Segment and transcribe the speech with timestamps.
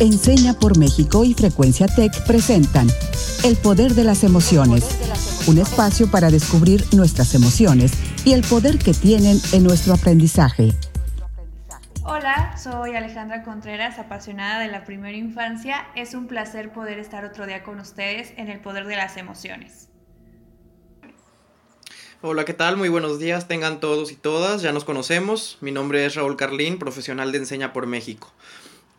[0.00, 2.88] Enseña por México y Frecuencia Tech presentan
[3.44, 4.82] El Poder de las Emociones,
[5.46, 7.92] un espacio para descubrir nuestras emociones
[8.24, 10.72] y el poder que tienen en nuestro aprendizaje.
[12.02, 15.86] Hola, soy Alejandra Contreras, apasionada de la primera infancia.
[15.94, 19.90] Es un placer poder estar otro día con ustedes en El Poder de las Emociones.
[22.22, 22.78] Hola, ¿qué tal?
[22.78, 25.58] Muy buenos días, tengan todos y todas, ya nos conocemos.
[25.60, 28.32] Mi nombre es Raúl Carlín, profesional de Enseña por México.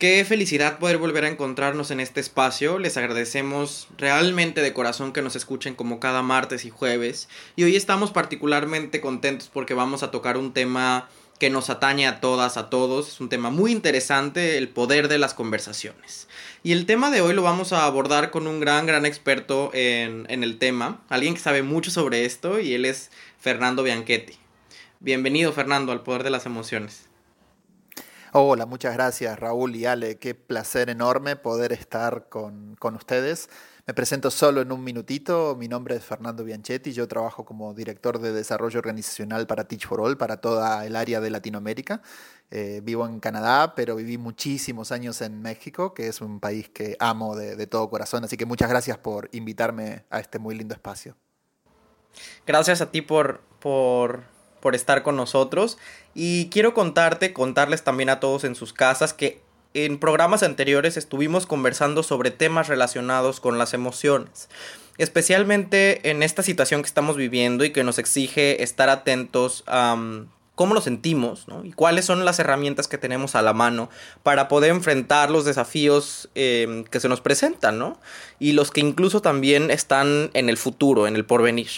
[0.02, 2.80] Qué felicidad poder volver a encontrarnos en este espacio.
[2.80, 7.28] Les agradecemos realmente de corazón que nos escuchen como cada martes y jueves.
[7.54, 11.08] Y hoy estamos particularmente contentos porque vamos a tocar un tema
[11.38, 13.10] que nos atañe a todas, a todos.
[13.10, 16.26] Es un tema muy interesante, el poder de las conversaciones.
[16.64, 20.26] Y el tema de hoy lo vamos a abordar con un gran, gran experto en,
[20.28, 24.34] en el tema, alguien que sabe mucho sobre esto y él es Fernando Bianchetti.
[24.98, 27.11] Bienvenido Fernando al poder de las emociones.
[28.34, 30.16] Hola, muchas gracias Raúl y Ale.
[30.16, 33.50] Qué placer enorme poder estar con, ustedes.
[33.86, 35.54] Me presento solo en un minutito.
[35.54, 36.94] Mi nombre es Fernando Bianchetti.
[36.94, 41.20] Yo trabajo como director de desarrollo organizacional para Teach for All, para toda el área
[41.20, 42.00] de Latinoamérica.
[42.50, 46.96] Eh, vivo en Canadá, pero viví muchísimos años en México, que es un país que
[47.00, 48.24] amo de, de todo corazón.
[48.24, 51.16] Así que muchas gracias por invitarme a este muy lindo espacio.
[52.46, 54.31] Gracias a ti por, por
[54.62, 55.76] por estar con nosotros.
[56.14, 59.42] Y quiero contarte, contarles también a todos en sus casas que
[59.74, 64.48] en programas anteriores estuvimos conversando sobre temas relacionados con las emociones.
[64.98, 69.96] Especialmente en esta situación que estamos viviendo y que nos exige estar atentos a
[70.54, 73.88] cómo nos sentimos y cuáles son las herramientas que tenemos a la mano
[74.22, 77.98] para poder enfrentar los desafíos em, que se nos presentan ¿no?
[78.38, 81.70] y los que incluso también están en el futuro, en el porvenir.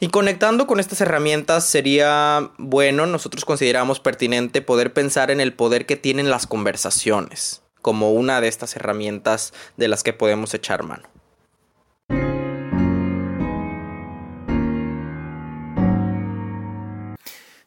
[0.00, 5.86] Y conectando con estas herramientas sería bueno, nosotros consideramos pertinente poder pensar en el poder
[5.86, 11.08] que tienen las conversaciones como una de estas herramientas de las que podemos echar mano.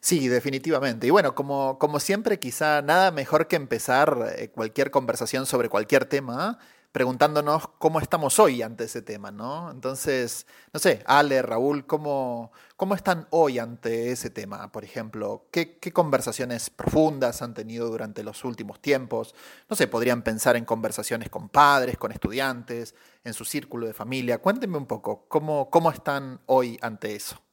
[0.04, 1.06] Sí, definitivamente.
[1.06, 6.04] Y bueno, como, como siempre, quizá nada mejor que empezar eh, cualquier conversación sobre cualquier
[6.04, 6.58] tema
[6.94, 9.68] preguntándonos cómo estamos hoy ante ese tema, ¿no?
[9.72, 14.70] Entonces, no sé, Ale, Raúl, ¿cómo, cómo están hoy ante ese tema?
[14.70, 19.34] Por ejemplo, ¿qué, ¿qué, conversaciones profundas han tenido durante los últimos tiempos?
[19.68, 22.94] No sé, podrían pensar en conversaciones con padres, con estudiantes,
[23.24, 24.38] en su círculo de familia.
[24.38, 27.43] Cuéntenme un poco, ¿cómo, cómo están hoy ante eso?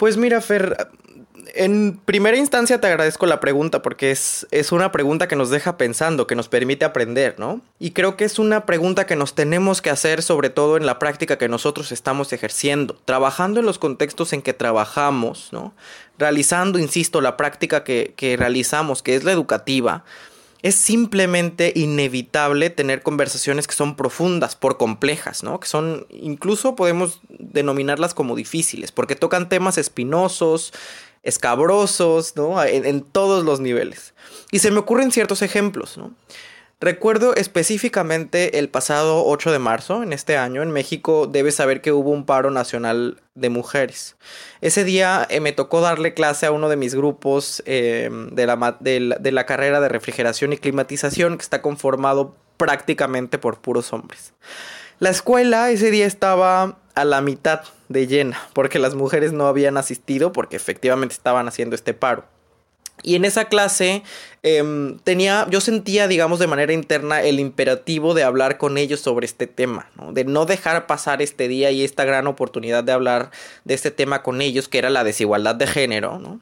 [0.00, 0.88] Pues mira, Fer,
[1.54, 5.76] en primera instancia te agradezco la pregunta porque es, es, una pregunta que nos deja
[5.76, 7.60] pensando, que nos permite aprender, ¿no?
[7.78, 10.98] Y creo que es una pregunta que nos tenemos que hacer sobre todo en la
[10.98, 15.74] práctica que nosotros estamos ejerciendo, trabajando en los contextos en que trabajamos, ¿no?
[16.16, 20.04] Realizando, insisto, la práctica que, que realizamos, que es la educativa,
[20.62, 25.58] es simplemente inevitable tener conversaciones que son profundas, por complejas, ¿no?
[25.60, 30.72] Que son, incluso podemos denominarlas como difíciles, porque tocan temas espinosos,
[31.22, 32.62] escabrosos, ¿no?
[32.62, 34.14] En, todos los niveles.
[34.50, 36.12] Y se me ocurren ciertos ejemplos, ¿no?
[36.82, 41.92] Recuerdo específicamente el pasado 8 de marzo, en este año, en México, debes saber que
[41.92, 44.16] hubo un paro nacional de mujeres.
[44.62, 48.78] Ese día eh, me tocó darle clase a uno de mis grupos em, de, la,
[48.80, 54.32] de la carrera de refrigeración y climatización, que está conformado prácticamente por puros hombres.
[55.00, 57.60] La escuela ese día estaba a la mitad
[57.90, 62.24] de llena, porque las mujeres no habían asistido porque efectivamente estaban haciendo este paro.
[63.02, 64.02] Y en esa clase
[64.42, 69.26] em, tenía, yo sentía, digamos, de manera interna el imperativo de hablar con ellos sobre
[69.26, 73.30] este tema, de no dejar pasar este día y esta gran oportunidad de hablar
[73.64, 76.40] de este tema con ellos, que era la desigualdad de género, ¿no?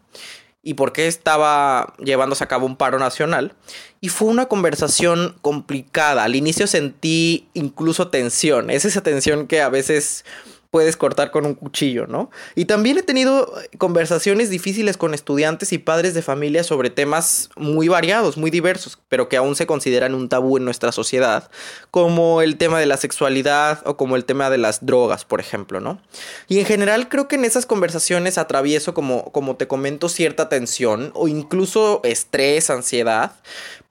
[0.62, 3.54] y por qué estaba llevándose a cabo un paro nacional.
[4.00, 6.24] Y fue una conversación complicada.
[6.24, 8.68] Al inicio sentí incluso tensión.
[8.68, 10.26] Es esa tensión que a veces
[10.70, 12.30] puedes cortar con un cuchillo, ¿no?
[12.54, 17.88] Y también he tenido conversaciones difíciles con estudiantes y padres de familia sobre temas muy
[17.88, 21.50] variados, muy diversos, pero que aún se consideran un tabú en nuestra sociedad,
[21.90, 25.80] como el tema de la sexualidad o como el tema de las drogas, por ejemplo,
[25.80, 26.00] ¿no?
[26.48, 31.12] Y en general creo que en esas conversaciones atravieso, como, como te comento, cierta tensión
[31.14, 33.32] o incluso estrés, ansiedad,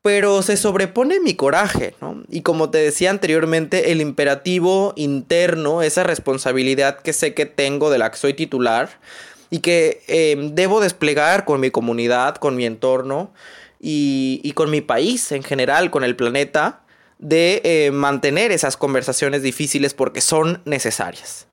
[0.07, 2.24] pero se sobrepone mi coraje, ¿no?
[2.30, 7.98] Y como te decía anteriormente, el imperativo interno, esa responsabilidad que sé que tengo de
[7.98, 9.01] la que soy titular
[9.50, 13.33] y que em, debo desplegar con mi comunidad, con mi entorno
[13.81, 16.83] y, con mi país en general, con el planeta,
[17.19, 21.48] de eh, mantener esas conversaciones difíciles porque son necesarias.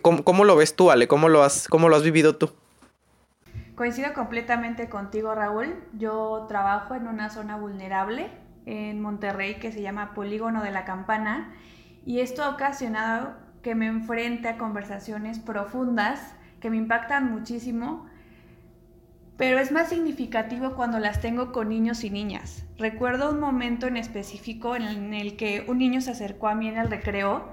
[0.00, 1.06] ¿Cómo, ¿Cómo, lo ves tú, Ale?
[1.06, 2.50] ¿Cómo lo has, cómo lo has vivido tú?
[3.74, 5.74] Coincido completamente contigo, Raúl.
[5.94, 8.30] Yo trabajo en una zona vulnerable
[8.66, 11.52] en Monterrey que se llama Polígono de la Campana
[12.06, 18.06] y esto ha ocasionado que me enfrente a conversaciones profundas que me impactan muchísimo,
[19.36, 22.64] pero es más significativo cuando las tengo con niños y niñas.
[22.78, 26.78] Recuerdo un momento en específico en el que un niño se acercó a mí en
[26.78, 27.52] el recreo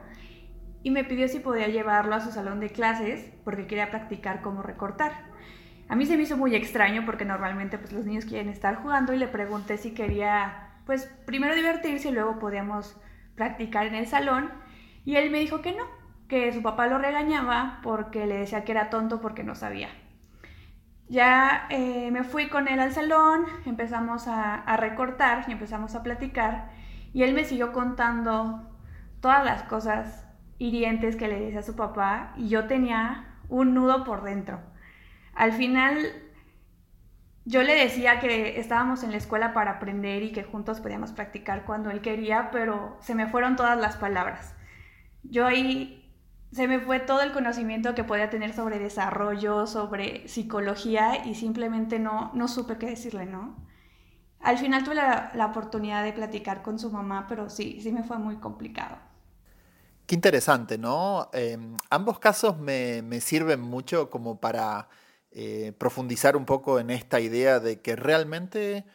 [0.84, 4.62] y me pidió si podía llevarlo a su salón de clases porque quería practicar cómo
[4.62, 5.31] recortar.
[5.92, 9.12] A mí se me hizo muy extraño porque normalmente pues los niños quieren estar jugando
[9.12, 12.96] y le pregunté si quería pues primero divertirse y luego podíamos
[13.36, 14.52] practicar en el salón
[15.04, 15.84] y él me dijo que no,
[16.30, 19.90] que su papá lo regañaba porque le decía que era tonto porque no sabía.
[21.10, 26.04] Ya eh, me fui con él al salón, empezamos a, a recortar y empezamos a
[26.04, 26.70] platicar
[27.12, 28.80] y él me siguió contando
[29.20, 30.26] todas las cosas
[30.58, 34.71] hirientes que le decía a su papá y yo tenía un nudo por dentro.
[35.42, 35.98] Al final
[37.46, 41.66] yo le decía que estábamos en la escuela para aprender y que juntos podíamos practicar
[41.66, 44.54] cuando él quería, pero se me fueron todas las palabras.
[45.24, 46.14] Yo ahí
[46.52, 51.98] se me fue todo el conocimiento que podía tener sobre desarrollo, sobre psicología y simplemente
[51.98, 53.56] no, no supe qué decirle, ¿no?
[54.42, 58.20] Al final tuve la, oportunidad de platicar con su mamá, pero sí, sí me fue
[58.20, 59.00] muy complicado.
[60.06, 61.32] Qué interesante, ¿no?
[61.34, 64.88] Em, ambos casos me, me sirven mucho como para
[65.32, 68.86] eh, profundizar un poco en esta idea de que realmente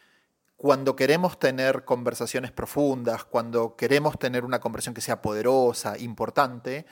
[0.55, 6.85] cuando queremos tener conversaciones profundas, cuando queremos tener una conversación que sea poderosa, importante,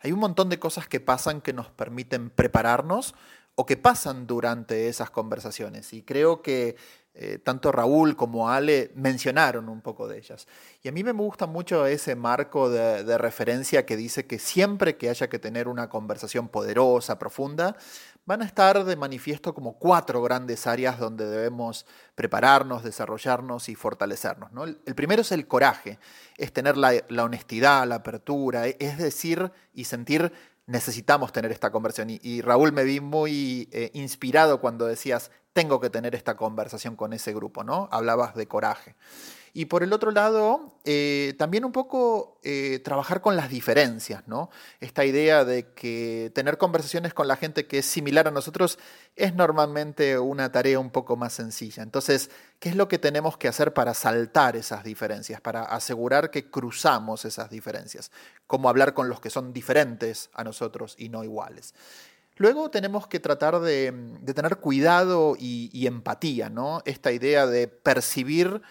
[0.00, 3.14] hay un montón de cosas que pasan que nos permiten prepararnos
[3.54, 5.92] o que pasan durante esas conversaciones.
[5.92, 6.76] Y creo que
[7.14, 10.48] eh, tanto Raúl como Ale mencionaron un poco de ellas.
[10.82, 15.10] Y a mí me gusta mucho ese marco de referencia que dice que siempre que
[15.10, 17.76] haya que tener una conversación poderosa, profunda,
[18.24, 24.50] van a estar de manifiesto como cuatro grandes áreas donde debemos prepararnos, desarrollarnos y fortalecernos.
[24.86, 25.98] El primero es el coraje,
[26.36, 26.92] es tener la,
[27.22, 30.32] honestidad, la apertura, e, es decir y sentir
[30.66, 32.18] necesitamos tener esta conversación.
[32.22, 37.12] Y, Raúl me vi muy eh, inspirado cuando decías, tengo que tener esta conversación con
[37.12, 37.88] ese grupo, ¿no?
[37.90, 38.94] Hablabas de coraje.
[39.54, 44.48] Y por el otro lado, eh, también un poco eh, trabajar con las diferencias, ¿no?
[44.80, 48.78] Esta idea de que tener conversaciones con la gente que es similar a nosotros
[49.14, 51.82] es normalmente una tarea un poco más sencilla.
[51.82, 56.50] Entonces, ¿qué es lo que tenemos que hacer para saltar esas diferencias, para asegurar que
[56.50, 58.10] cruzamos esas diferencias?
[58.46, 61.74] Cómo hablar con los que son diferentes a nosotros y no iguales.
[62.36, 63.92] Luego tenemos que tratar de,
[64.34, 66.80] tener cuidado y, y empatía, ¿no?
[66.86, 68.62] Esta idea de percibir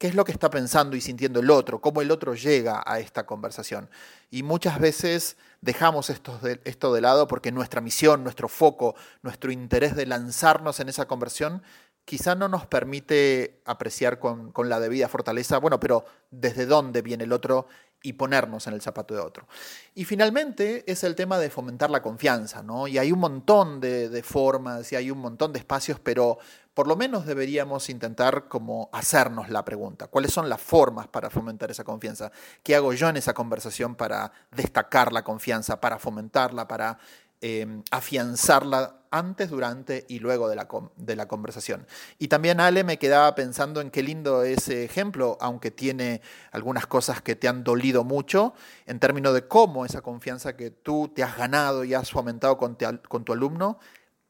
[0.00, 3.00] qué es lo que está pensando y sintiendo el otro, cómo el otro llega a
[3.00, 3.90] esta conversación.
[4.30, 10.06] Y muchas veces dejamos esto de, lado porque nuestra misión, nuestro foco, nuestro interés de
[10.06, 11.62] lanzarnos en esa conversión
[12.06, 17.24] quizá no nos permite apreciar con, con la debida fortaleza, bueno, pero desde dónde viene
[17.24, 17.68] el otro
[18.02, 19.46] y ponernos en el zapato de otro.
[19.94, 22.88] Y finalmente es el tema de fomentar la confianza, ¿no?
[22.88, 26.38] Y hay un montón de, formas y hay un montón de espacios, pero
[26.74, 31.70] por lo menos deberíamos intentar como hacernos la pregunta, ¿cuáles son las formas para fomentar
[31.70, 32.30] esa confianza?
[32.62, 36.98] ¿Qué hago yo en esa conversación para destacar la confianza, para fomentarla, para
[37.42, 41.86] Em, afianzarla antes, durante y luego de la, de la, conversación.
[42.18, 46.20] Y también Ale me quedaba pensando en qué lindo ese ejemplo, aunque tiene
[46.52, 48.52] algunas cosas que te han dolido mucho,
[48.84, 52.76] en términos de cómo esa confianza que tú te has ganado y has fomentado con,
[53.08, 53.78] con tu alumno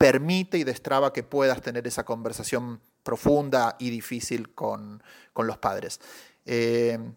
[0.00, 5.02] permite y destraba que puedas tener esa conversación profunda y difícil con,
[5.34, 6.00] con los padres.
[6.46, 7.12] Em,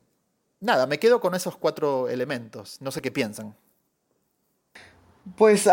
[0.60, 2.82] nada, me quedo con esos cuatro elementos.
[2.82, 3.56] No sé qué piensan.
[5.38, 5.70] Pues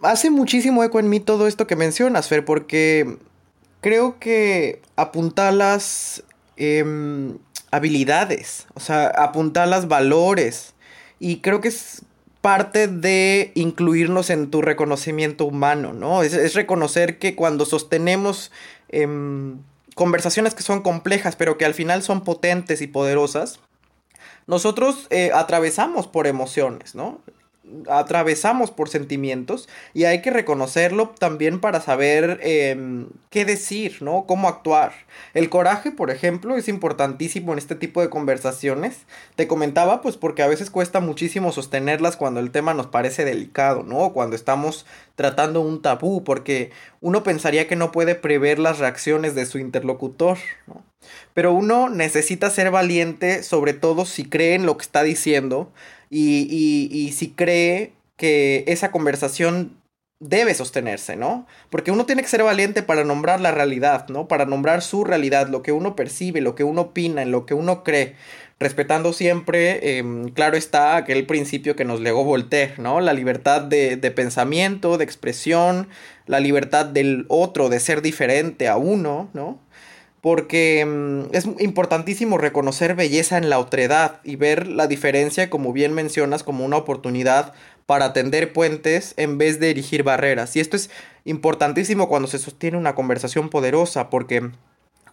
[0.00, 3.18] hace muchísimo eco en mí todo esto que mencionas, Fer, porque
[3.82, 6.24] creo que apuntar las
[6.56, 7.36] em,
[7.70, 10.72] habilidades, o sea, apuntar las valores,
[11.18, 12.00] y creo que es
[12.40, 16.22] parte de incluirnos en tu reconocimiento humano, ¿no?
[16.22, 18.52] Es, reconocer que cuando sostenemos
[18.88, 19.58] em,
[19.94, 23.60] conversaciones que son complejas, pero que al final son potentes y poderosas,
[24.46, 27.20] nosotros eh, atravesamos por emociones, ¿no?
[27.88, 34.24] Atravesamos por sentimientos y hay que reconocerlo también para saber em, qué decir, ¿no?
[34.26, 34.92] Cómo actuar.
[35.34, 39.00] El coraje, por ejemplo, es importantísimo en este tipo de conversaciones.
[39.34, 43.82] Te comentaba, pues porque a veces cuesta muchísimo sostenerlas cuando el tema nos parece delicado,
[43.82, 44.12] ¿no?
[44.12, 46.70] Cuando estamos tratando un tabú, porque
[47.00, 50.84] uno pensaría que no puede prever las reacciones de su interlocutor, ¿no?
[51.34, 55.70] Pero uno necesita ser valiente, sobre todo si cree en lo que está diciendo,
[56.10, 59.76] y, y, si cree que esa conversación
[60.18, 61.46] debe sostenerse, ¿no?
[61.68, 64.28] Porque uno tiene que ser valiente para nombrar la realidad, ¿no?
[64.28, 67.54] Para nombrar su realidad, lo que uno percibe, lo que uno opina, en lo que
[67.54, 68.14] uno cree,
[68.58, 73.00] respetando siempre, em, claro está, aquel principio que nos legó Voltaire, ¿no?
[73.00, 75.88] La libertad de, de pensamiento, de expresión,
[76.26, 79.60] la libertad del otro, de ser diferente a uno, ¿no?
[80.26, 85.92] Porque mm, es importantísimo reconocer belleza en la otredad y ver la diferencia, como bien
[85.92, 87.52] mencionas, como una oportunidad
[87.86, 90.56] para tender puentes en vez de erigir barreras.
[90.56, 90.90] Y esto es
[91.26, 94.50] importantísimo cuando se sostiene una conversación poderosa, porque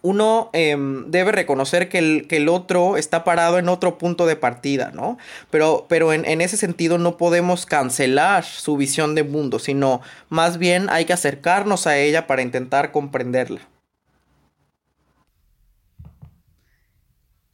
[0.02, 4.34] uno em, debe reconocer que el, que el, otro está parado en otro punto de
[4.34, 5.16] partida, ¿no?
[5.48, 10.58] Pero, pero en, en, ese sentido no podemos cancelar su visión de mundo, sino más
[10.58, 13.60] bien hay que acercarnos a ella para intentar comprenderla.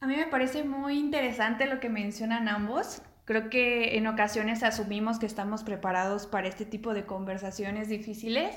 [0.01, 3.03] A mí me parece muy interesante lo que mencionan ambos.
[3.25, 8.55] Creo que en ocasiones asumimos que estamos preparados para este tipo de conversaciones difíciles,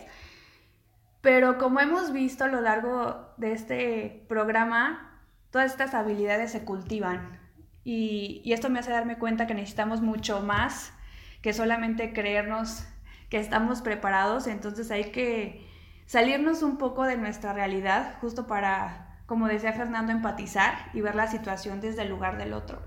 [1.21, 5.21] pero como hemos visto a lo largo de este programa,
[5.51, 7.39] todas estas habilidades se cultivan
[7.85, 10.95] y, esto me hace darme cuenta que necesitamos mucho más
[11.43, 12.87] que solamente creernos
[13.29, 15.69] que estamos preparados, entonces hay que
[16.07, 21.27] salirnos un poco de nuestra realidad justo para como decía Fernando, empatizar y ver la
[21.27, 22.83] situación desde el lugar del otro.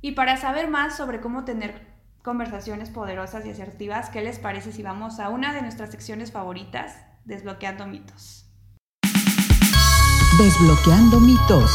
[0.00, 1.90] Y para saber más sobre cómo tener
[2.22, 6.96] conversaciones poderosas y asertivas, ¿qué les parece si vamos a una de nuestras secciones favoritas,
[7.24, 8.46] Desbloqueando mitos?
[10.38, 11.70] Desbloqueando mitos.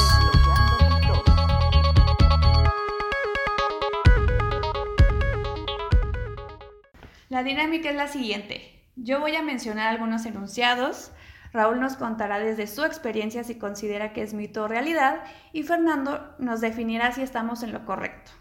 [7.29, 8.81] La dinámica es la siguiente.
[8.95, 11.11] Yo voy a mencionar algunos enunciados
[11.55, 16.35] Raúl nos contará desde su experiencia si considera que es mito o realidad y Fernando
[16.37, 18.31] nos definirá si estamos en lo correcto.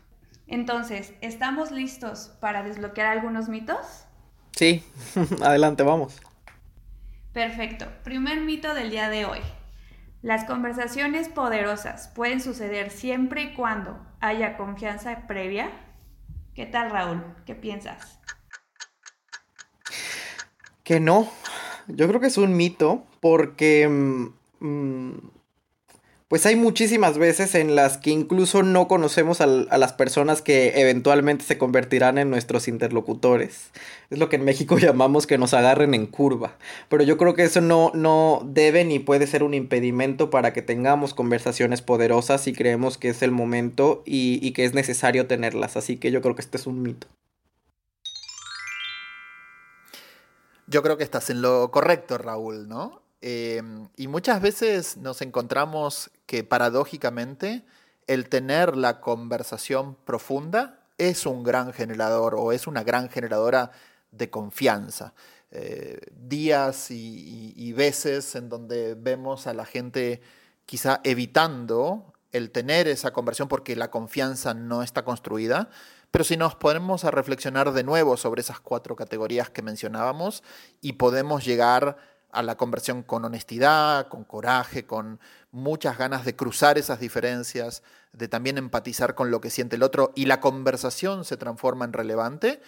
[0.49, 4.05] Entonces, ¿estamos listos para desbloquear algunos mitos?
[4.51, 4.85] Sí,
[5.43, 6.21] adelante, vamos.
[7.33, 7.87] Perfecto.
[8.03, 9.41] Primer mito del día de hoy.
[10.21, 15.71] Las conversaciones poderosas pueden suceder siempre y cuando haya confianza previa.
[16.55, 17.23] ¿Qué tal, Raúl?
[17.47, 18.19] ¿Qué piensas?
[20.83, 21.31] Que no,
[21.89, 23.89] yo creo que es un mito porque...
[23.89, 24.29] Mm,
[24.61, 25.13] mm,
[26.35, 31.45] pues hay muchísimas veces en las que incluso no conocemos a, las personas que eventualmente
[31.45, 33.71] se convertirán en nuestros interlocutores.
[34.11, 36.57] Es lo que en México llamamos que nos agarren en curva.
[36.89, 40.63] Pero yo creo que eso no, no debe ni puede ser un impedimento para que
[40.63, 45.77] tengamos conversaciones poderosas y creemos que es el momento y, y que es necesario tenerlas.
[45.77, 47.07] Así que yo creo que este es un mito.
[50.67, 53.03] Yo creo que estás en lo correcto, Raúl, ¿no?
[53.21, 57.65] Em, y muchas veces nos encontramos que paradójicamente
[58.07, 63.71] el tener la conversación profunda es un gran generador o es una gran generadora
[64.11, 65.15] de confianza.
[65.51, 70.21] Eh, días y, veces en donde vemos a la gente
[70.67, 75.71] quizá evitando el tener esa conversión porque la confianza no está construida,
[76.15, 80.45] pero si nos ponemos a reflexionar de nuevo sobre esas cuatro categorías que mencionábamos
[80.81, 81.97] y podemos llegar
[82.31, 85.19] a la conversión con honestidad, con coraje, con
[85.51, 90.13] muchas ganas de cruzar esas diferencias, de también empatizar con lo que siente el otro
[90.15, 92.63] y la conversación se transforma en relevante,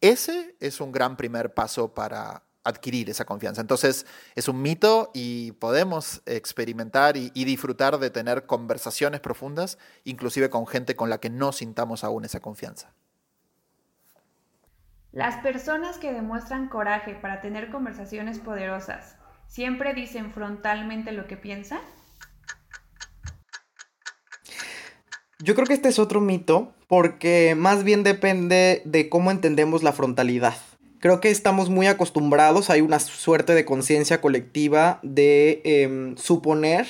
[0.00, 3.60] ese es un gran primer paso para adquirir esa confianza.
[3.60, 10.66] Entonces es un mito y podemos experimentar y, disfrutar de tener conversaciones profundas, inclusive con
[10.66, 12.92] gente con la que no sintamos aún esa confianza.
[15.12, 21.80] Las personas que demuestran coraje para tener conversaciones poderosas, ¿siempre dicen frontalmente lo que piensan?
[25.40, 29.92] Yo creo que este es otro mito porque más bien depende de cómo entendemos la
[29.92, 30.56] frontalidad.
[31.00, 36.86] Creo que estamos muy acostumbrados, hay una suerte de conciencia colectiva de em, suponer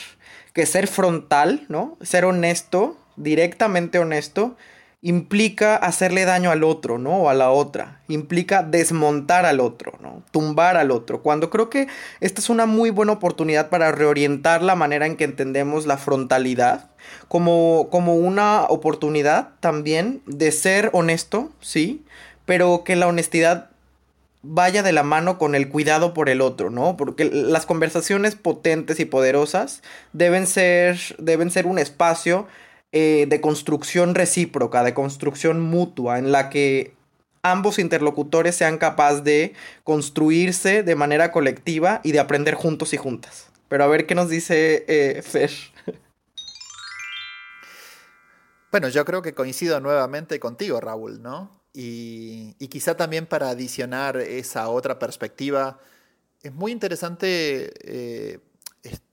[0.55, 1.99] que ser frontal, ¿no?
[2.01, 4.57] Ser honesto, directamente honesto,
[5.01, 7.19] implica hacerle daño al otro, ¿no?
[7.19, 8.01] O a la otra.
[8.09, 10.23] Implica desmontar al otro, ¿no?
[10.31, 11.23] Tumbar al otro.
[11.23, 11.87] Cuando creo que
[12.21, 16.91] esta es una muy buena oportunidad para reorientar la manera en que entendemos la frontalidad
[17.29, 22.05] como, como una oportunidad también de ser honesto, sí,
[22.45, 23.71] pero que la honestidad
[24.43, 26.97] vaya de la mano con el cuidado por el otro, ¿no?
[26.97, 32.47] Porque las conversaciones potentes y poderosas deben ser, deben ser un espacio
[32.93, 36.95] eh, de construcción recíproca, de construcción mutua, en la que
[37.43, 39.55] ambos interlocutores sean capaces de
[39.85, 43.51] construirse de manera colectiva y de aprender juntos y juntas.
[43.69, 45.51] Pero a ver qué nos dice eh, Fer.
[48.71, 51.58] Bueno, yo creo que coincido nuevamente contigo, Raúl, ¿no?
[51.73, 55.79] Y, quizá también para adicionar esa otra perspectiva,
[56.43, 58.41] es muy interesante eh,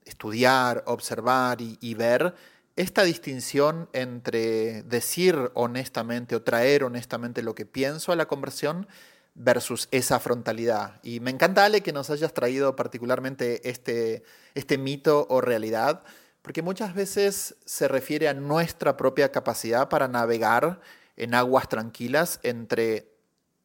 [0.06, 2.36] estudiar, observar y, ver
[2.76, 8.88] esta distinción entre decir honestamente o traer honestamente lo que pienso a la conversión
[9.34, 11.00] versus esa frontalidad.
[11.04, 14.24] Y me encanta, Ale, que nos hayas traído particularmente este,
[14.56, 16.04] este mito o realidad,
[16.42, 20.80] porque muchas veces se refiere a nuestra propia capacidad para navegar
[21.18, 23.12] en aguas tranquilas entre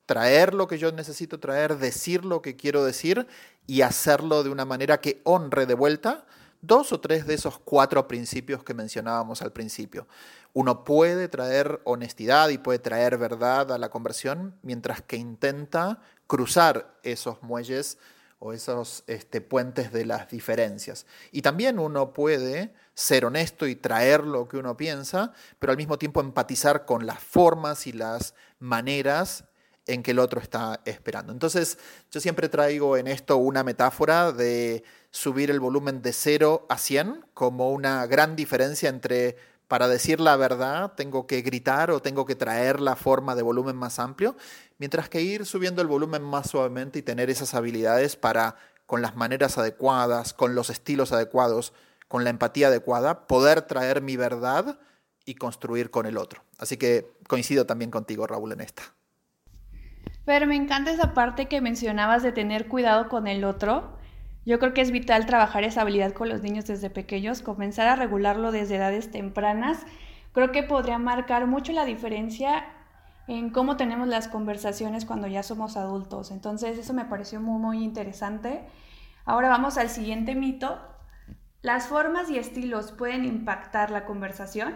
[0.07, 3.27] traer lo que yo necesito traer, decir lo que quiero decir
[3.67, 6.27] y hacerlo de una manera que honre de vuelta
[6.63, 10.07] dos o tres de esos cuatro principios que mencionábamos al principio.
[10.53, 16.99] Uno puede traer honestidad y puede traer verdad a la conversión mientras que intenta cruzar
[17.03, 17.99] esos muelles
[18.41, 21.07] o esos este, puentes de las diferencias.
[21.31, 25.99] Y también uno puede ser honesto y traer lo que uno piensa, pero al mismo
[25.99, 29.45] tiempo empatizar con las formas y las maneras
[29.87, 31.33] en que el otro está esperando.
[31.33, 31.79] Entonces,
[32.11, 37.27] yo siempre traigo en esto una metáfora de subir el volumen de 0 a 100
[37.35, 39.37] como una gran diferencia entre
[39.71, 43.77] para decir la verdad tengo que gritar o tengo que traer la forma de volumen
[43.77, 44.37] más amplio,
[44.79, 49.15] mientras que ir subiendo el volumen más suavemente y tener esas habilidades para, con las
[49.15, 51.73] maneras adecuadas, con los estilos adecuados,
[52.09, 54.81] con la empatía adecuada, poder traer mi verdad
[55.25, 56.43] y construir con el otro.
[56.59, 58.83] Así que coincido también contigo, Raúl, en esta.
[60.25, 64.00] Pero me encanta esa parte que mencionabas de tener cuidado con el otro.
[64.51, 67.95] Yo creo que es vital trabajar esa habilidad con los niños desde pequeños, comenzar a
[67.95, 69.87] regularlo desde edades tempranas.
[70.33, 72.65] Creo que podría marcar mucho la diferencia
[73.29, 76.33] en cómo tenemos las conversaciones cuando ya somos adultos.
[76.33, 78.65] Entonces eso me pareció muy, muy interesante.
[79.25, 80.81] Ahora vamos al siguiente mito.
[81.63, 84.75] ¿Las formas y estilos pueden impactar la conversación?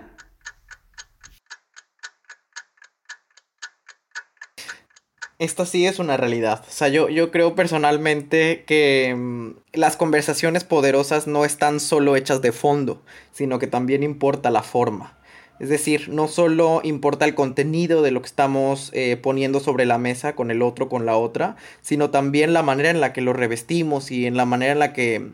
[5.45, 6.65] Esta sí es una realidad.
[6.67, 12.41] O sea, yo, yo creo personalmente que mm, las conversaciones poderosas no están solo hechas
[12.41, 15.19] de fondo, sino que también importa la forma.
[15.61, 19.99] Es decir, no solo importa el contenido de lo que estamos eh, poniendo sobre la
[19.99, 23.35] mesa con el otro, con la otra, sino también la manera en la que lo
[23.35, 25.29] revestimos y en la manera en la que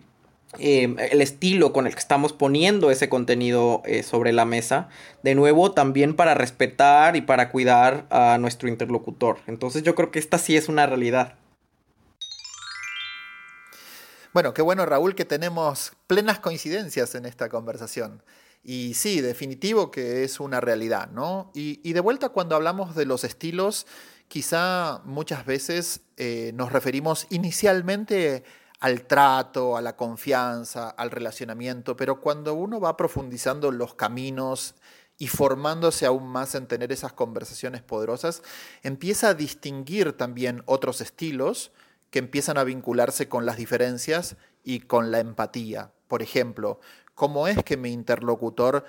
[0.59, 4.89] eh, el estilo con el que estamos poniendo ese contenido eh, sobre la mesa,
[5.23, 9.39] de nuevo también para respetar y para cuidar a nuestro interlocutor.
[9.47, 11.35] Entonces yo creo que esta sí es una realidad.
[14.33, 18.23] Bueno, qué bueno Raúl que tenemos plenas coincidencias en esta conversación.
[18.63, 21.51] Y sí, definitivo que es una realidad, ¿no?
[21.55, 23.87] Y, de vuelta cuando hablamos de los estilos,
[24.29, 28.45] quizá muchas veces eh, nos referimos inicialmente
[28.81, 34.75] al trato, a la confianza, al relacionamiento, pero cuando uno va profundizando los caminos
[35.19, 38.43] y formándose aún más en tener esas conversaciones poderosas,
[38.83, 41.73] empieza a distinguir también otros estilos
[42.09, 45.93] que empiezan a vincularse con las diferencias y con la empatía.
[46.09, 46.81] Por ejemplo,
[47.15, 48.85] cómo es que mi interlocutor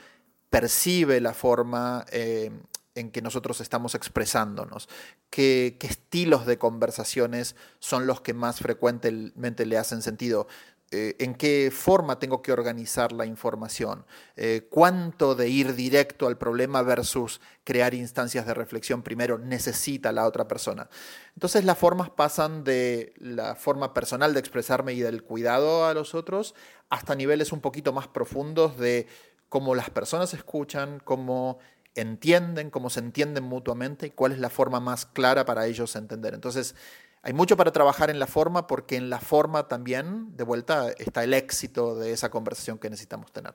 [0.49, 2.51] percibe la forma eh,
[2.95, 4.89] en que nosotros estamos expresándonos,
[5.29, 10.47] qué, estilos de conversaciones son los que más frecuentemente le hacen sentido,
[10.93, 16.37] eh, en qué forma tengo que organizar la información, eh, cuánto de ir directo al
[16.37, 20.89] problema versus crear instancias de reflexión primero necesita la otra persona.
[21.33, 26.13] Entonces las formas pasan de la forma personal de expresarme y del cuidado a los
[26.13, 26.55] otros
[26.89, 29.07] hasta niveles un poquito más profundos de
[29.47, 31.59] cómo las personas escuchan, cómo
[31.95, 36.33] entienden, cómo se entienden mutuamente y cuál es la forma más clara para ellos entender.
[36.33, 36.75] Entonces,
[37.23, 41.23] hay mucho para trabajar en la forma porque en la forma también, de vuelta, está
[41.23, 43.53] el éxito de esa conversación que necesitamos tener.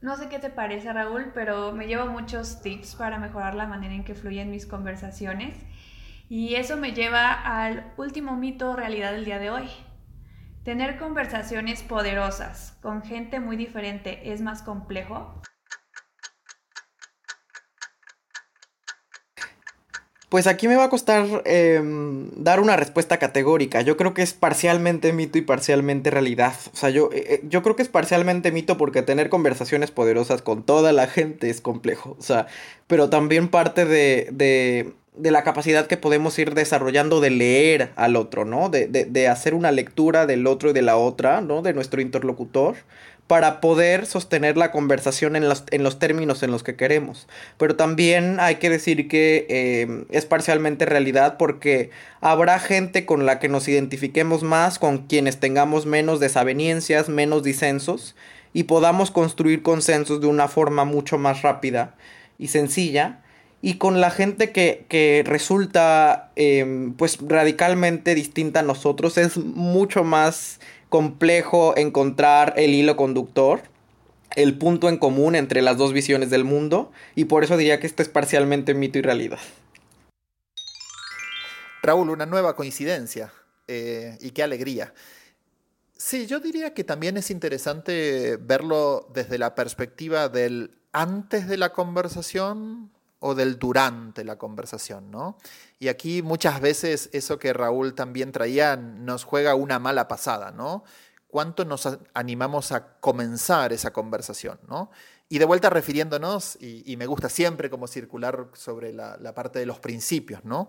[0.00, 3.94] No sé qué te parece, Raúl, pero me llevo muchos tips para mejorar la manera
[3.94, 5.54] en que fluyen mis conversaciones.
[6.28, 9.68] Y eso me lleva al último mito realidad del día de hoy.
[10.64, 15.42] Tener conversaciones poderosas con gente muy diferente es más complejo.
[20.32, 23.82] Pues aquí me va a costar em, dar una respuesta categórica.
[23.82, 26.54] Yo creo que es parcialmente mito y parcialmente realidad.
[26.72, 30.62] O sea, yo, eh, yo creo que es parcialmente mito porque tener conversaciones poderosas con
[30.62, 32.16] toda la gente es complejo.
[32.18, 32.46] O sea,
[32.86, 38.16] pero también parte de, de, de la capacidad que podemos ir desarrollando de leer al
[38.16, 38.70] otro, ¿no?
[38.70, 41.60] De, de, de hacer una lectura del otro y de la otra, ¿no?
[41.60, 42.76] De nuestro interlocutor
[43.26, 47.28] para poder sostener la conversación en los, en los términos en los que queremos.
[47.56, 53.38] Pero también hay que decir que eh, es parcialmente realidad porque habrá gente con la
[53.38, 58.14] que nos identifiquemos más, con quienes tengamos menos desavenencias, menos disensos
[58.52, 61.94] y podamos construir consensos de una forma mucho más rápida
[62.38, 63.18] y sencilla.
[63.64, 70.58] y con la gente que, resulta em, pues radicalmente distinta a nosotros es mucho más
[70.92, 73.62] complejo encontrar el hilo conductor,
[74.36, 77.86] el punto en común entre las dos visiones del mundo y por eso diría que
[77.86, 79.38] esto es parcialmente mito y realidad.
[81.82, 83.32] Raúl, una nueva coincidencia
[83.68, 84.92] eh, y qué alegría.
[85.96, 91.72] Sí, yo diría que también es interesante verlo desde la perspectiva del antes de la
[91.72, 92.90] conversación
[93.24, 95.38] o del durante la conversación, ¿no?
[95.78, 100.82] Y aquí muchas veces eso que Raúl también traía nos juega una mala pasada, ¿no?
[101.28, 104.90] ¿Cuánto nos animamos a comenzar esa conversación, ¿no?
[105.28, 109.78] Y de vuelta refiriéndonos, y, me gusta siempre como circular sobre la, parte de los
[109.78, 110.68] principios, ¿no?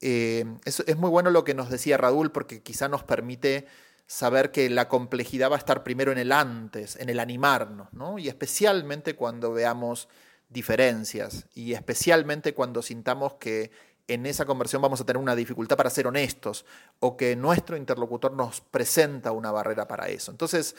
[0.00, 3.66] Eh, es, es muy bueno lo que nos decía Raúl porque quizá nos permite
[4.06, 8.18] saber que la complejidad va a estar primero en el antes, en el animarnos, ¿no?
[8.18, 10.08] Y especialmente cuando veamos
[10.52, 13.70] diferencias y especialmente cuando sintamos que
[14.08, 16.64] en esa conversión vamos a tener una dificultad para ser honestos
[17.00, 20.30] o que nuestro interlocutor nos presenta una barrera para eso.
[20.30, 20.76] Entonces,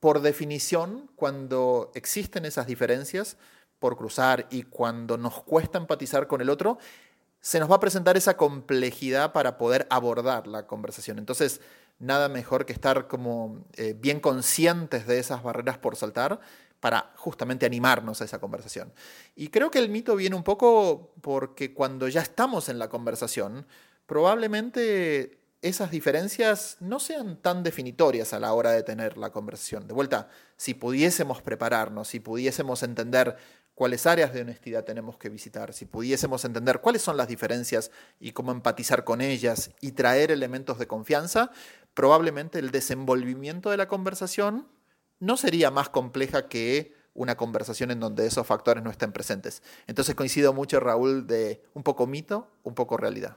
[0.00, 3.36] por definición, cuando existen esas diferencias
[3.78, 6.78] por cruzar y cuando nos cuesta empatizar con el otro,
[7.40, 11.18] se nos va a presentar esa complejidad para poder abordar la conversación.
[11.18, 11.60] Entonces,
[11.98, 16.40] nada mejor que estar como eh, bien conscientes de esas barreras por saltar
[16.80, 18.92] para justamente animarnos a esa conversación.
[19.34, 23.66] Y creo que el mito viene un poco porque cuando ya estamos en la conversación,
[24.06, 29.86] probablemente esas diferencias no sean tan definitorias a la hora de tener la conversación.
[29.86, 33.36] De vuelta, si pudiésemos prepararnos, si pudiésemos entender
[33.74, 38.32] cuáles áreas de honestidad tenemos que visitar, si pudiésemos entender cuáles son las diferencias y
[38.32, 41.50] cómo empatizar con ellas y traer elementos de confianza,
[41.94, 44.68] probablemente el desenvolvimiento de la conversación
[45.20, 49.62] no sería más compleja que una conversación en donde esos factores no estén presentes.
[49.86, 53.36] Entonces coincido mucho, Raúl, de un poco mito, un poco realidad.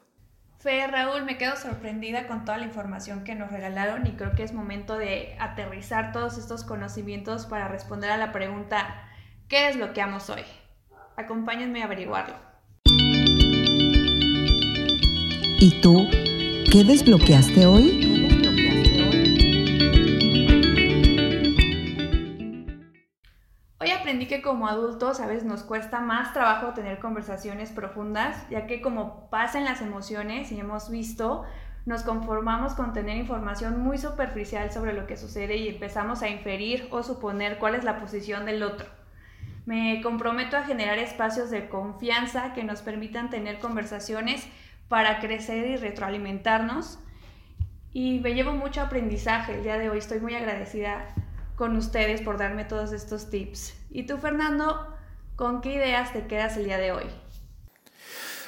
[0.60, 4.44] Fe, Raúl, me quedo sorprendida con toda la información que nos regalaron y creo que
[4.44, 9.08] es momento de aterrizar todos estos conocimientos para responder a la pregunta,
[9.48, 10.44] ¿qué desbloqueamos hoy?
[11.16, 12.36] Acompáñenme a averiguarlo.
[15.62, 16.10] ¿Y tú
[16.70, 18.09] qué desbloqueaste hoy?
[24.10, 28.82] Aprendí que como adultos a veces nos cuesta más trabajo tener conversaciones profundas, ya que
[28.82, 31.44] como pasa en las emociones y hemos visto,
[31.86, 36.88] nos conformamos con tener información muy superficial sobre lo que sucede y empezamos a inferir
[36.90, 38.88] o suponer cuál es la posición del otro.
[39.68, 44.44] Me comprometo a generar espacios de confianza que nos permitan tener conversaciones
[44.88, 46.98] para crecer y retroalimentarnos.
[47.94, 50.00] Y me llevo mucho aprendizaje el día de hoy.
[50.00, 51.14] Estoy muy agradecida
[51.60, 53.74] con ustedes por darme todos estos tips.
[53.90, 54.96] ¿Y tú, Fernando,
[55.36, 57.04] con qué ideas te quedas el día de hoy?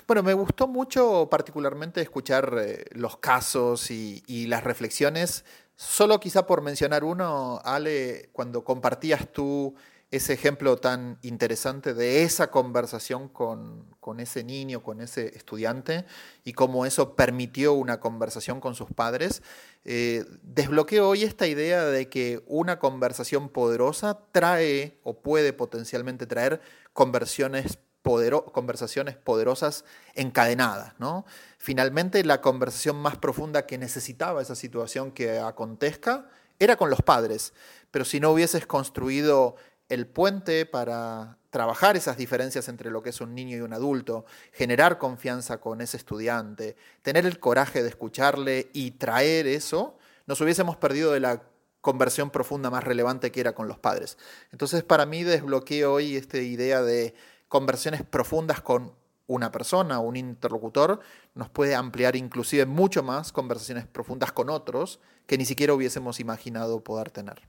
[0.08, 5.43] Bueno, me gustó mucho particularmente escuchar eh, los casos y, y, las reflexiones.
[5.76, 9.76] Solo quizá por mencionar uno, Ale, cuando compartías tú
[10.12, 16.06] ese ejemplo tan interesante de esa conversación con, ese niño, con ese estudiante,
[16.43, 19.41] y cómo eso permitió una conversación con sus padres,
[19.86, 26.62] eh, desbloqueo hoy esta idea de que una conversación poderosa trae o puede potencialmente traer
[26.93, 30.93] conversiones conversaciones poderosas encadenadas.
[30.97, 31.24] ¿no?
[31.60, 37.54] Finalmente, la conversación más profunda que necesitaba esa situación que acontezca era con los padres,
[37.89, 39.56] pero si no hubieses construido
[39.91, 44.25] el puente para trabajar esas diferencias entre lo que es un niño y un adulto,
[44.54, 50.77] generar confianza con ese estudiante, tener el coraje de escucharle y traer eso, nos hubiésemos
[50.77, 51.43] perdido de la
[51.82, 54.17] conversión profunda más relevante que era con los padres.
[54.54, 57.13] Entonces, para mí desbloqueo hoy esta idea de
[57.49, 58.93] conversiones profundas con
[59.27, 61.01] una persona, un interlocutor,
[61.36, 66.82] nos puede ampliar inclusive mucho más conversaciones profundas con otros que ni siquiera hubiésemos imaginado
[66.82, 67.41] poder tener.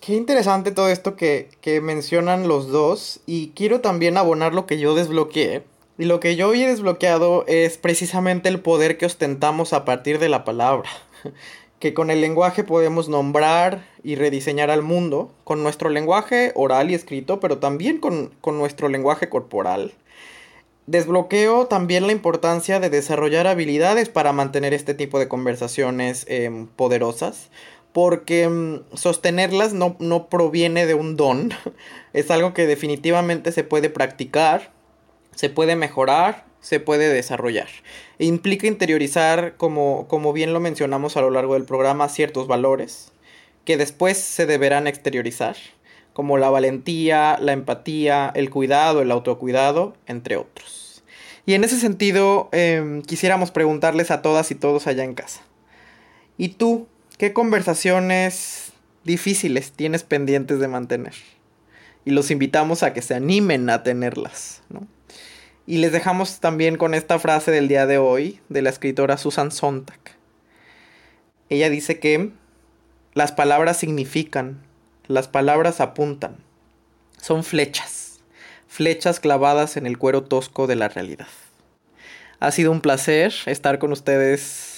[0.00, 1.50] Qué interesante todo esto que,
[1.82, 5.64] mencionan los dos y quiero también abonar lo que yo desbloqueé.
[5.98, 10.28] Y lo que yo he desbloqueado es precisamente el poder que ostentamos a partir de
[10.28, 10.88] la palabra.
[11.80, 16.94] que con el lenguaje podemos nombrar y rediseñar al mundo, con nuestro lenguaje oral y
[16.94, 19.92] escrito, pero también con, nuestro lenguaje corporal.
[20.86, 27.50] Desbloqueo también la importancia de desarrollar habilidades para mantener este tipo de conversaciones em, poderosas
[27.92, 31.50] porque mm, sostenerlas no, no proviene de un don,
[32.12, 34.72] es algo que definitivamente se puede practicar,
[35.34, 37.68] se puede mejorar, se puede desarrollar.
[38.18, 43.12] Implica interiorizar, como, como bien lo mencionamos a lo largo del programa, ciertos valores
[43.64, 45.54] que después se deberán exteriorizar
[46.14, 51.04] como la valentía, la empatía, el cuidado, el autocuidado, entre otros.
[51.46, 55.42] Y en ese sentido, em, quisiéramos preguntarles a todas y todos allá en casa.
[56.36, 58.72] ¿Y tú, qué conversaciones
[59.04, 61.14] difíciles tienes pendientes de mantener?
[62.04, 64.62] Y los invitamos a que se animen a tenerlas,
[65.66, 69.50] Y les dejamos también con esta frase del día de hoy de la escritora Susan
[69.50, 69.98] Sontag.
[71.50, 72.30] Ella dice que
[73.12, 74.62] las palabras significan,
[75.08, 76.36] las palabras apuntan,
[77.20, 78.20] son flechas,
[78.68, 81.26] flechas clavadas en el cuero tosco de la realidad.
[82.40, 84.77] Ha sido un placer estar con ustedes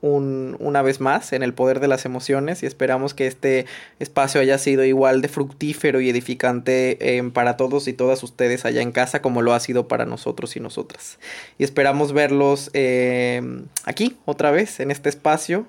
[0.00, 3.66] una vez más en el poder de las emociones y esperamos que este
[3.98, 8.82] espacio haya sido igual de fructífero y edificante em, para todos y todas ustedes allá
[8.82, 11.18] en casa como lo ha sido para nosotros y nosotras.
[11.58, 15.66] Y esperamos verlos em, aquí otra vez en este espacio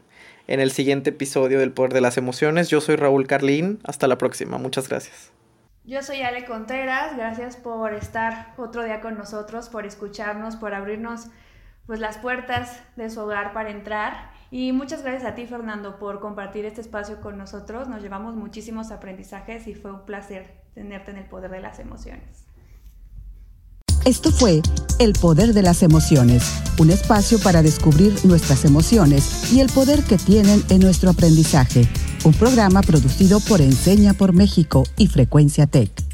[0.50, 2.70] en el siguiente episodio del Poder de las Emociones.
[2.70, 3.80] Yo soy Raúl Carlín.
[3.84, 4.58] Hasta la próxima.
[4.58, 5.32] Muchas gracias.
[5.86, 7.16] Yo soy Ale Contreras.
[7.16, 11.28] Gracias por estar otro día con nosotros, por escucharnos, por abrirnos
[11.90, 14.30] pues las puertas de su hogar para entrar.
[14.52, 17.88] Y muchas gracias a ti, Fernando, por compartir este espacio con nosotros.
[17.88, 22.46] Nos llevamos muchísimos aprendizajes y fue un placer tenerte en el poder de las emociones.
[24.06, 24.62] Esto fue
[25.00, 30.18] El Poder de las Emociones, un espacio para descubrir nuestras emociones y el poder que
[30.18, 31.88] tienen en nuestro aprendizaje.
[32.24, 36.09] Un programa producido por Enseña por México y Frecuencia Tech.